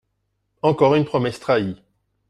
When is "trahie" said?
1.39-1.77